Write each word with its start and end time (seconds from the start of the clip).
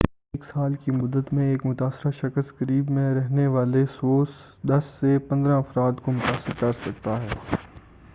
ایک 0.33 0.45
سال 0.45 0.75
کی 0.75 0.91
مدت 0.91 1.31
میں 1.33 1.49
ایک 1.49 1.65
متاثرہ 1.65 2.11
شخص 2.11 2.51
قریب 2.57 2.89
میں 2.89 3.13
رہنے 3.15 3.45
والے 3.47 3.85
10 4.69 4.89
سے 4.91 5.17
15 5.29 5.57
افراد 5.57 6.01
کو 6.03 6.11
متاثر 6.11 6.59
کرسکتا 6.59 7.21
ہے 7.23 7.27